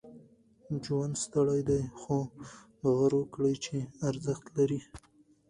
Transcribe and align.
ژوند 0.83 1.15
ستړی 1.23 1.61
دی، 1.69 1.81
خو؛ 1.99 2.17
باور 2.81 3.11
وکړئ 3.17 3.55
چې 3.65 3.75
ارزښت 4.09 4.45
لري. 4.57 4.79